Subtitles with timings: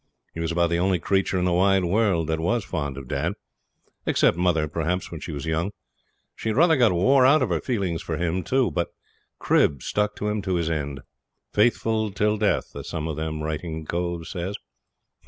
[0.33, 3.33] He was about the only creature in the wide world that was fond of dad
[4.07, 5.69] except mother, perhaps, when she was young.
[6.35, 8.71] She'd rather got wore out of her feelings for him, too.
[8.71, 8.87] But
[9.37, 11.01] Crib stuck to him to his end
[11.53, 14.55] faithful till death, as some of them writing coves says.